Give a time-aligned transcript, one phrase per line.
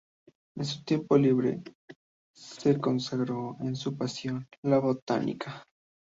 [0.55, 1.61] En su tiempo libre
[2.33, 5.63] se consagró a su pasión, la Botánica.